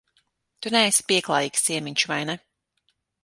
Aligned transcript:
Tu 0.65 0.71
neesi 0.75 1.03
pieklājīgs 1.11 1.67
ciemiņš, 1.69 2.07
vai 2.13 2.21
ne? 2.33 2.39